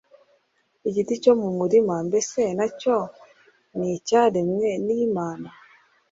[0.87, 2.95] Igiti cyo mu murima mbese na cyo
[3.77, 5.47] nicyaremwe n’Imana